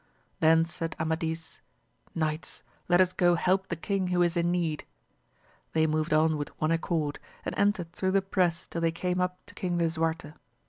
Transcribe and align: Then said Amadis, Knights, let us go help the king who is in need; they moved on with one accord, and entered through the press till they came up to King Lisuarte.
Then 0.39 0.65
said 0.65 0.95
Amadis, 0.99 1.61
Knights, 2.15 2.63
let 2.89 2.99
us 2.99 3.13
go 3.13 3.35
help 3.35 3.67
the 3.67 3.75
king 3.75 4.07
who 4.07 4.23
is 4.23 4.35
in 4.35 4.49
need; 4.49 4.83
they 5.73 5.85
moved 5.85 6.11
on 6.11 6.37
with 6.37 6.49
one 6.59 6.71
accord, 6.71 7.19
and 7.45 7.53
entered 7.55 7.91
through 7.91 8.13
the 8.13 8.21
press 8.23 8.65
till 8.65 8.81
they 8.81 8.91
came 8.91 9.21
up 9.21 9.37
to 9.45 9.53
King 9.53 9.77
Lisuarte. 9.77 10.33